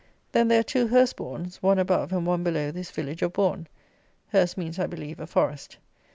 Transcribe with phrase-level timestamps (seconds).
[0.31, 3.67] Then there are two Hurstbourns, one above and one below this village of Bourn.
[4.29, 5.77] Hurst means, I believe, a Forest.